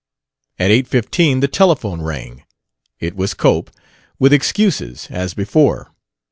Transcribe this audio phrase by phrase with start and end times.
[0.57, 2.43] At eight fifteen the telephone rang;
[2.99, 3.69] it was Cope,
[4.17, 5.91] with excuses, as before.